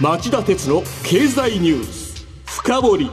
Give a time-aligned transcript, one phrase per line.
[0.00, 2.26] 町田鉄の経済ニュース。
[2.44, 3.10] 深掘り。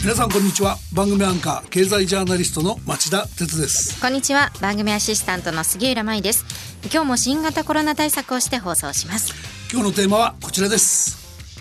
[0.00, 0.76] 皆さんこんにちは。
[0.94, 4.00] 番組アンカー経済ジャーナリストの町田鉄です。
[4.00, 4.52] こんにちは。
[4.60, 6.44] 番組アシスタントの杉浦舞です。
[6.84, 9.34] 今日も新型コロナ対策をして放送します。
[9.72, 11.18] 今日のテーマはこちらです。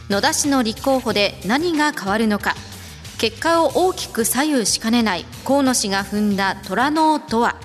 [0.08, 2.54] 野田氏の立候補で何が変わるのか。
[3.18, 5.26] 結果を大きく左右しかねない。
[5.46, 7.56] 河野氏が踏んだ虎のとは。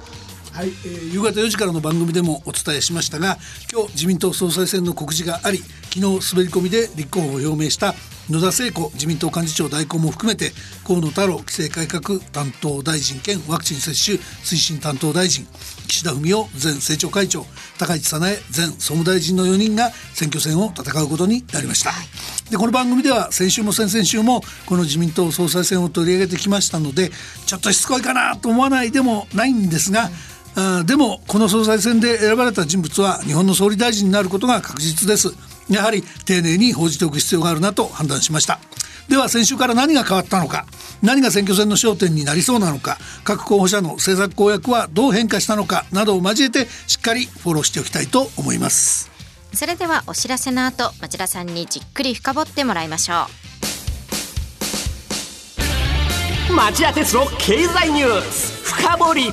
[0.52, 3.38] はい、えー、夕方4時からの番組でもお伝えしましたが
[3.72, 5.62] 今日自民党総裁選の告示があり
[5.92, 7.94] 昨日滑り込みで立候補を表明した
[8.30, 10.52] 野田聖子自民党幹事長代行も含めて
[10.86, 15.46] 河野太郎規制改革担当大臣兼ワクチン接種推進担当大臣
[15.88, 17.44] 岸田文雄前政調会長
[17.78, 21.92] 高市早苗前総務大臣の4人が選挙戦を戦うことになりました。
[22.50, 27.10] でこの番組では先週も先々週もこの自民党総裁選を取り上げてきましたので
[27.44, 30.10] ちょっとしつこいかなと思わないでもないんですが、
[30.54, 35.34] あでもこの総裁選で選ばれた人物は日本の総理大臣になることが確実です
[35.68, 38.60] やはり丁寧に報じておく必要があるなと判断しました。
[39.08, 40.64] では先週から何が変わったのか
[41.02, 49.10] 何が選挙戦の焦点になりそうなのか各候補者の政策公約はどう変化したのかなどを交えてしっかりフォローしておきたいと思います。
[49.52, 53.26] それではお知らせの後町田さんにじっくり深掘ってもらいましょ
[56.50, 56.54] う。
[56.54, 59.32] 町田鉄の経済ニュース深掘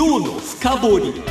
[0.00, 1.22] 今日の深掘り。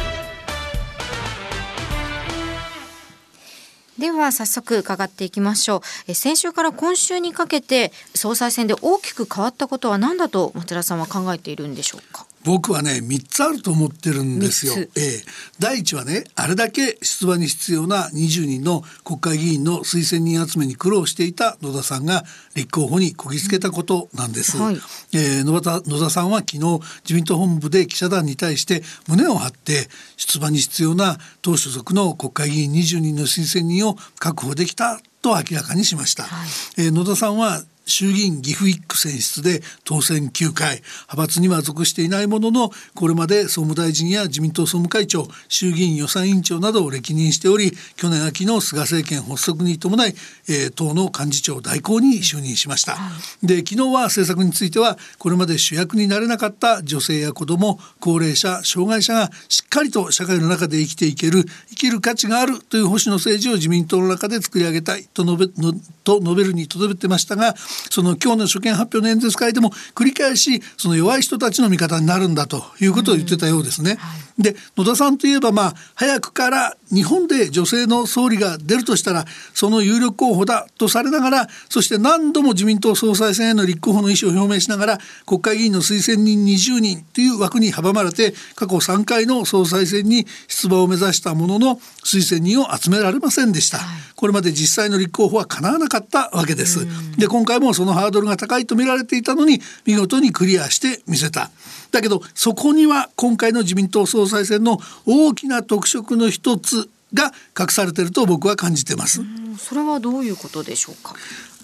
[3.98, 6.14] では早速伺っていきましょう。
[6.14, 12.27] 先週から今週にかけて総裁選で大きく変わったことは何だと松田さんは考えているんでしょうか？
[12.48, 14.74] 僕はね3つあると思ってるんですよ。
[14.78, 15.24] ええ、
[15.60, 22.24] 第一はねあれだけ出馬に必要な20人の国会議員の推薦人集めに苦労していた野田さんが
[22.56, 24.58] 立候補にこぎつけたことなんです。
[24.58, 24.76] はい、
[25.14, 36.24] えー、野田野田さんは昨日自民党本部で記者団に対して胸を張って出馬に必要な党所属の国会議員20人の推薦人を確保できたと明らかにしました。
[36.24, 36.48] はい、
[36.78, 50.14] えー、野田さんは衆議院岐阜1区選出で当選9回派閥には属していないもののこれまで総務大臣や自民党総務会長衆議院予算委員長などを歴任しており去年秋の菅政権発足に伴い、
[50.50, 52.98] えー、党の幹事長代行に就任しました。
[53.42, 65.74] で昨日は政策についてはこれまで主役になれなかった女性や子ども高齢者障害者がしっかりと社会の中で生きていける生きる価値があるという保守の政治を自民党の中で作り上げたいと述べの
[66.04, 67.56] と述べるにとどめてましたが
[67.90, 73.98] その今日の所見発表の演説会でも繰り返しその弱い人たちの味方になるんだということを言ってたようですね。
[74.00, 93.80] はい、で野田さんといえばまあ早くから日本で女性の総理が出るとしたらその有力候補だとされながらそして何度も自民党総裁選への立候補の意思を表明しながら国会議員の推薦人20人という枠に阻まれて過去3回の総裁選に出馬を目指したものの推薦人を集められませんでした。
[93.80, 96.88] はい、これまで実際の立候補は叶わなかったわけです。
[97.18, 101.52] で今回ももそのハードルが高いと見られていたのに見事にクリアしてみせた。
[101.92, 109.22] だけどそこには今回の自民党総裁選の大きな特色の一つが隠されていると僕は感じてます。
[109.58, 111.16] それはどういうことでしょうか？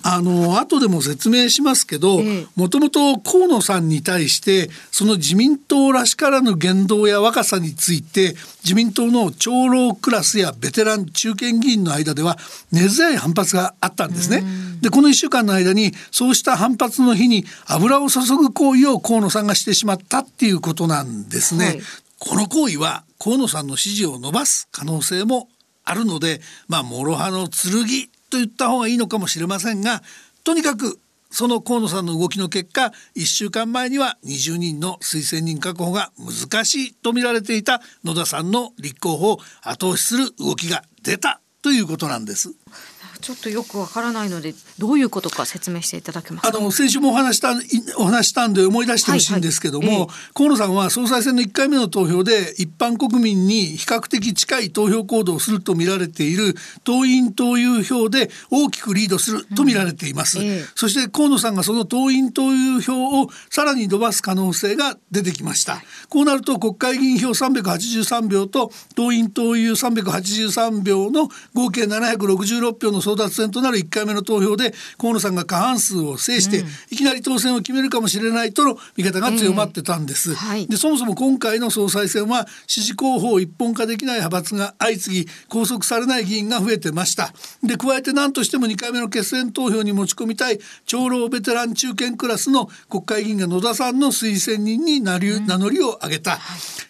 [0.03, 2.19] あの後でも説明しますけど
[2.55, 12.37] もともと河野さんに対してその自民党らしからぬ言動や若さについて自民党の長老クラスやベテラン中堅議員の間では
[12.71, 14.43] 根強い反発があったんですね。
[14.81, 21.65] でこの1週間の間にそうした反発の日に油を注ぐ行為を河野さんがしてしまったっていうことなんですね。
[21.65, 21.81] はい、
[22.19, 25.47] この行為は河野さんの支持を伸ばす可能性も
[25.85, 30.01] あるのでまあ諸刃の剣と言った方がいいのかもしれませんが
[30.43, 30.99] とにかく
[31.29, 42.53] その河野さんの動きの結果1週間前には20人の推薦人確保が難しいと見られていた野田さんの立候補を後押しする動きが出たということなんです。
[43.21, 47.53] ちょっとよくわからないのでどういうことか説明していただけますあの先週もお話した
[47.97, 74.62] お話したんで思い出してほしいんですけども、はいはい河野さんは総裁選の1回目の投票で一般国民に比較的近い投票行動をすると見られている党員党友票で大きくリードすると見られています、うんえそして河野さんがその党員党友票をさらに伸ばす可能性が出てきました、はい、こうなると国会議員票383票と党員党友383票の合計766票の争奪戦となる1回目の投票で
[74.97, 80.31] 河野さんが過半数を制して、うん、いきなり当選を決めるかもしれないとの見方が強まってたんです。
[80.31, 87.33] えーはい、でそもそも今回の総裁選は支持候補を一本化できない派閥が相次ぎ拘束されない議員が増えてました。
[87.63, 96.39] で加えて何としても2回目の決選投票に持ち込みたい長老ベテラン中堅クラスの国会議員が野田さんの推薦人になり、うん、名乗りを上げた、はい、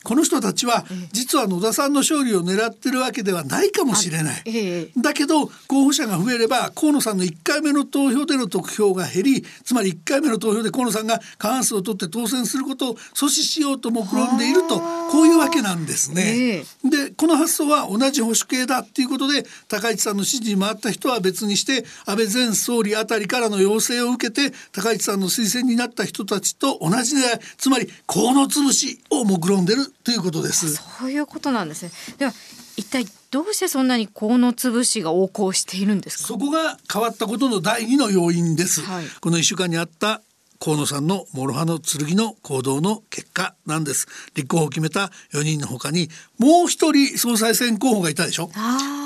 [0.03, 4.41] この人たちは実は野田さんの勝利を狙ってるわけではないかもしれない。
[4.45, 16.63] えー、だけど候補者が増えれば河野さんの1回目の投票での得票が減りつまり1回目の投票で河野さんが過半数を取って当選することを阻止しようと目論んでいるとこういうわけなんですね。
[16.83, 30.73] でこの発想は同じ保守系だっていうことで高市さんの支持に回った人は別にして安倍前総理あたりからの要請を受けて高市さんの推薦になった人たちと同じ狙いつまり河野潰しを目論んでるということです。
[30.75, 31.91] そういうことなんですね。
[32.17, 32.33] では
[32.75, 36.23] 一体どうしてそんなに河野潰しが横行しているんですか？
[36.23, 40.21] そこが変わったことの第二の要因です、はい、この一週間にあった
[40.59, 44.07] 河野さんの諸刃の剣の行動の結果なんです。
[44.33, 46.09] 立候補を決めた4人のほかに
[46.43, 48.51] もう一人総裁選候補がいたでしょ？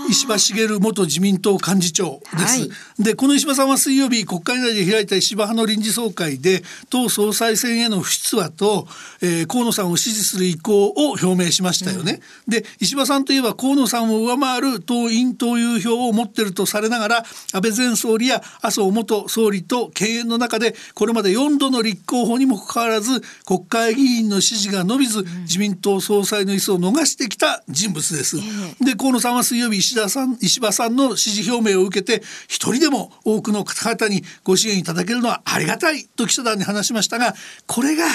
[0.09, 2.65] 石破茂元自民党幹事長です、は
[2.99, 8.87] い、でこの石破さんは水曜日国会内で開いた石破派の臨時総会で党総裁選への不出馬と、
[9.21, 17.17] えー、河野さんを支持する意向を表明しましたよね、うん、で石破さんといえば河野さんを上回る党員党友票を持っているとされながら
[17.53, 28.37] 安倍前総理や麻生元総理と敬遠の中でこれまで4度の立候補にもかかわらず国会議員の支持が伸びず、うん、自民党総裁の椅子を逃してきた人物です。
[28.83, 37.35] で河野さんは水曜日石田さん石破さんの支持表明を受けて一人でも多くの方々にご支援いただけるのはありがたいと記者団に話しましたが
[37.65, 38.05] これが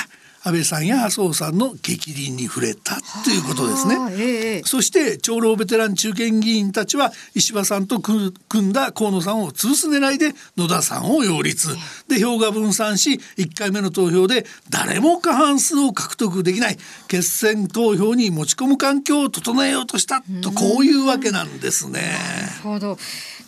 [0.45, 11.69] 安倍さんや麻生さんの激鱗に触れたということですね、えー、そして長老ベテラン中堅議員たちは石破さんと組んだ河野さんを潰す狙いで野田さんを擁立。
[12.09, 22.01] で票が分散し1回目の投票で誰も過半数を獲得できない決選投票に持ち込む環境を整えようとしたとこういうわけなんですね。
[22.01, 22.99] なるほど。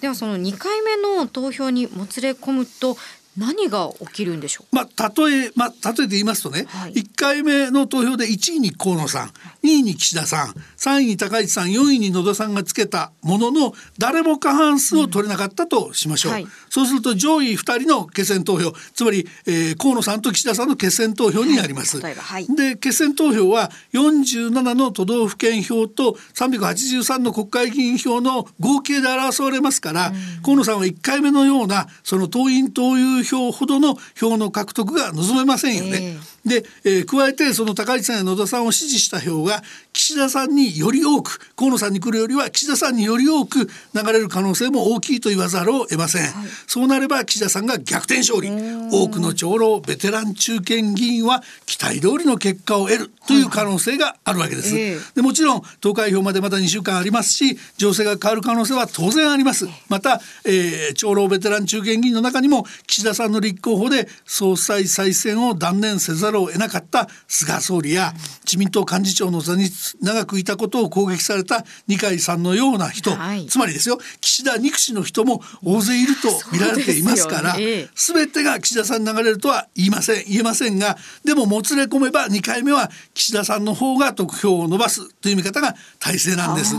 [0.01, 2.97] ではその2回目の投票にもつれ込むと
[3.37, 4.77] 何が起きるんでしょう？
[4.77, 9.33] まあ例えまあ例えて言いますとね、はい、1回目の投票で1位に河野さん、2
[9.63, 10.55] 位に岸田さん、
[10.85, 16.33] 3位に高市さん、4位に野田さんがつけたものの誰も過半数を取れなかったとしましょう。
[16.33, 22.01] うんはい、そうすると上位2人の決選投票、つまり、えー、河野さんと岸田さんの決選投票になります。
[22.01, 36.19] はいはい、で決選投票は47の都道府県票と383の国会議員票の合計で争われますから、うん、河野さんは1回目のようなその党員党友票ほどの票の獲得が望めませんよね。
[36.45, 39.63] えー、で、えー、加えてその高市さんや野田さんを支持した票が
[39.95, 48.51] 岸田さんにより多く河野さんに来るよりは岸田さんにより多く流れる可能性も大きいと言わざるを得ません、はい、そうなれば岸田さんが逆転勝利。
[48.91, 55.15] 多くの長老ベテラン中堅議員は期待通りの結果を得るという可能性があるわけです、はい。
[55.15, 59.67] でもちろん投開票までまだ2週間ありますし情勢が変わる可能性は当然あります。
[59.89, 68.13] また、えー、長老ベテラン中堅議員の中にも岸田さんの立候補で総裁再選を断念せざるを得なかった菅総理や
[68.45, 69.69] 自民党幹事長の座に
[70.01, 77.55] 長くいたことを攻撃された二階さんのような人、はい、つまりですよ岸田憎しの人も大勢いると見られていますから
[77.95, 80.25] すべ、ね、全てが岸田さんに流れるとは言いません。
[80.27, 86.75] 言えませんがでももつれ込めば2回目は岸田さんの方が得票を伸ばすという見方が大勢なんです。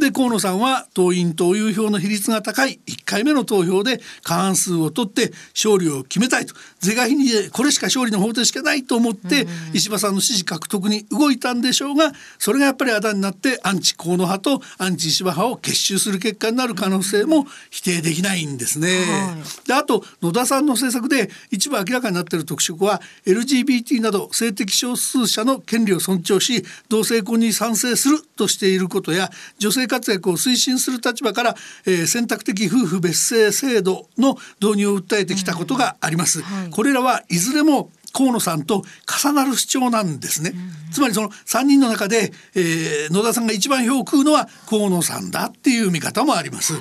[0.00, 6.54] で河野さんは党員党友票の比率が高い1回目の投票で過半数を取って勝利を決めたいと。
[6.80, 18.88] 是が非にこれしか勝利の方程しかないと思って石破さんの支持獲得に動いたんでしょうがそれがやっぱりあだになってアンチ河野派とアンチ石破派を結集する結果になる可能性も否定できないんですね。
[18.88, 31.54] はい、であと野田さんの政策で一部明らかになっている特色は LGBT など性的少数者の権利を尊重し同性婚に賛成するとしていることや女性性活躍を推進する立場から、
[31.86, 36.42] えー、選択的夫婦別姓制度の導入を訴えてきたことがあります。
[36.42, 38.82] はい、これらはいずれも河野さんと
[39.22, 40.54] 重なる主張なんですね。
[40.90, 46.74] つまりその3人の中で、えー、野田さんが一番票を食うのは河野さんだっていう見方もあります。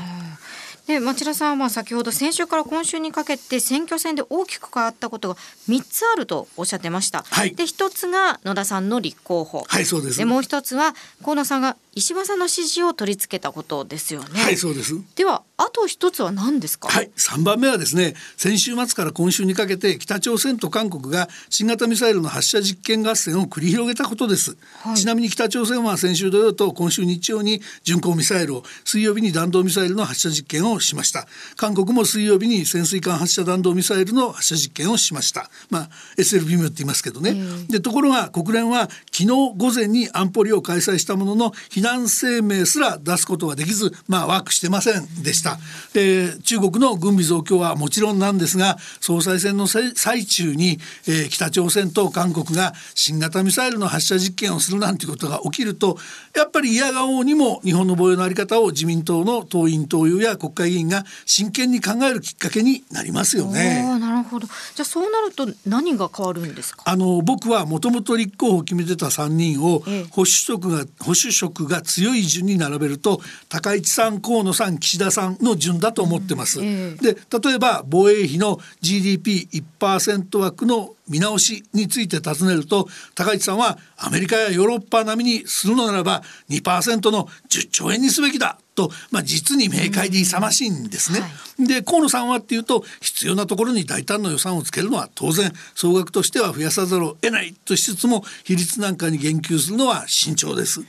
[0.87, 5.35] で町田さんは先ほど先週から今週にかけて選挙戦で大きく変わったことが
[5.67, 7.23] 3つあるとおっしゃってました。
[7.23, 9.63] はい、で1つが野田さんの立候補。
[9.67, 14.41] はいそうですでもう1つは河野さんが石破さんの支持を取り付けたことですよね。
[14.41, 14.95] はいそうです。
[15.15, 16.89] ではあと一つは何ですか？
[16.89, 24.57] はい、三番目はですね、先週末から今週にかけて北朝鮮と韓国が新型ミサイルの発射実験合戦を繰り広げたことです。
[24.81, 31.25] はい、ちなみに北朝鮮は先週土曜と今週日曜に巡航ミサイルを、水曜日に弾道ミサイルの発射実験をしました。
[31.55, 35.49] 韓国も水曜日に潜水艦発射弾道ミサイルの発射実験をしました。
[35.69, 37.37] まあ SLBM って言いますけどね。
[37.69, 45.59] でところが国連は昨日午前に安保理を開催したものの非難声明すら出すことができず、まあワークしてませんでした。
[45.93, 55.97] で中国の軍備増強はもちろんなんですが総裁選の最中に、えー、北朝鮮と韓国が新型ミサイルの発射実験をするなんてことが起きると
[56.35, 63.83] やっぱり嫌がおうにも日本の防衛の在り方を自民党の党員党友や国会議員が真剣に考えるきっかけになりますよね。
[63.99, 66.83] なるほどじゃあそうなると何が変わるんですか？
[66.85, 69.79] あの僕はもともと立候補を決めてた3人を
[70.11, 76.59] 保守色が保守色が強い順に並べると高市さん河野さん岸田さんの順だと思ってます。
[76.59, 91.21] うんえー、で例えば防衛費の GDP1% 枠の見直しについて尋ねると高市さんはアメリカやヨーロッパ並みにするのならば2%の10兆円にすべきだと、まあ、実に明快で勇ましいんですね。
[91.21, 91.27] は
[91.59, 100.81] い、で河野さんはっていうと必要なところに大胆な予算をつけるのは当然総額としては増やさざるを得ないとしつつも比率なんかに言及するのは慎重です。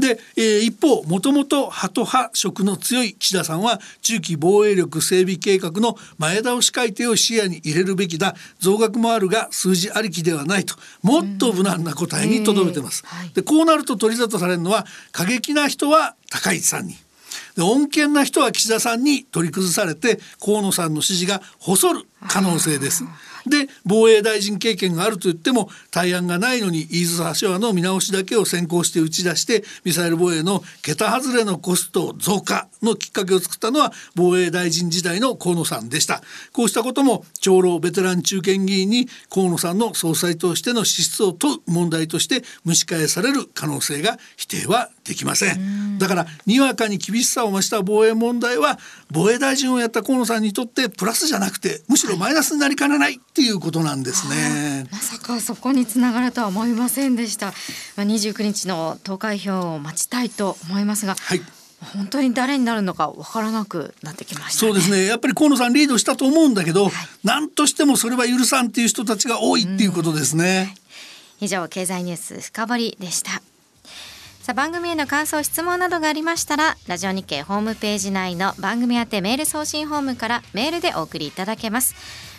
[0.00, 8.34] で、えー、一方もともとハト派色の強い岸田さんは中期防衛力整備計画の前倒し改定を視野に入れるべきだ。
[8.58, 10.74] 増額もあるが数字ありきではないと。
[11.02, 13.04] もっと無難な答えにとどめてます。
[13.34, 16.96] でこうなると取り沙汰されるのは過激な人は高市さんに。
[17.56, 23.04] で穏健な人は岸田さんに取り崩されて河野さんの支持が細る可能性です。
[23.50, 36.22] で防衛大臣経験があると言っても対案がないのに飯津橋の見直しだけを先行して打ち出してミサイル防衛の桁外れのコスト増加のきっかけを作ったのは防衛大臣時代の河野さんでした。
[36.52, 45.98] こうしたことも長老ベテラン中堅議員に河野さんの総裁としての資質を問う問題として蒸し返される可能性が否定はできません。
[45.98, 48.78] だからにわかに厳しさを増した防衛問題は
[49.10, 54.86] 防衛大臣をやった河野さんにとってプラスじゃなくてむしろマイナスになりかねないっていうことなんですね。
[54.90, 57.46] まさかそこにつながるとは思いませんでした。
[57.96, 61.16] まあ、29日の投開票を待ちたいと思いますが。
[61.18, 61.42] はい。
[61.94, 65.06] 本当に誰になるのかわからなくなってきました、ね、そうですね。
[65.06, 66.92] やっぱり河野さんリードしたと思うんだけど、はい、
[67.24, 70.74] 何としてもそれは許さんっていう人たちが多いっていうことですね、
[71.40, 73.40] 以上経済ニュース深掘でした
[74.50, 81.94] さあ番組への感想質問などがありましたらラジオ日経ホームページ内の番組宛てメール送信ホームからメールでお送りいただけます。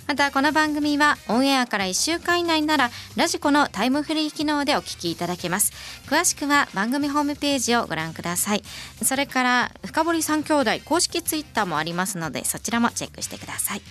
[0.10, 5.72] またこの番組はオンエアから1週間以内ならラジコのタイムフリー機能でお聞きいただけます。
[6.08, 8.64] 詳しくは番組ホームページをご覧ください。
[9.02, 13.82] それから深堀三兄弟公式ツイッターもありますのでそちらもチェックしてください。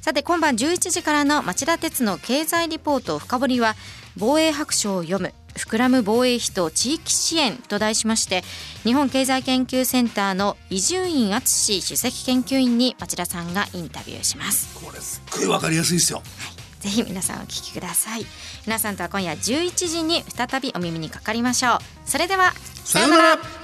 [0.00, 3.76] さて今晩11時からの町田鉄の経済リポート深堀は
[4.16, 5.32] 防衛白書を読む。
[5.56, 8.42] 膨らむ防衛費と地域支援と題しまして
[8.84, 14.74] 日本経済研究センターの伊集院敦首席研究員に町田さんがインタビューします。
[14.84, 18.26] これすっごいわかりやすいですよ、はい、ぜひ皆さんお聞きください。
[18.66, 21.78] 皆さんとは今夜11時に再びお耳にかかりましょう。
[22.04, 22.52] それでは
[22.84, 23.61] さようなら